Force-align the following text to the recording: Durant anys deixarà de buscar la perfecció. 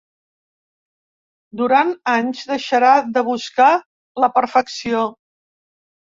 Durant 1.59 1.91
anys 2.13 2.41
deixarà 2.51 2.93
de 3.17 3.23
buscar 3.27 3.67
la 4.25 4.31
perfecció. 4.39 5.03